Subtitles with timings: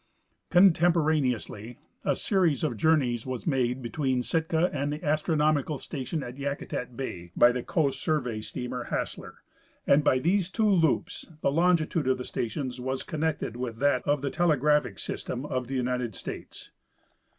[0.49, 6.97] Contemporaneously a series of journeys w^as made between Sitka and the astronomical station at Yakutat
[6.97, 9.43] bay by the Coast Survey Steamer Hassler,
[9.85, 14.23] and by these two loops the longitude of the stations was connected with that of
[14.23, 16.71] the telegraphic system of the United States.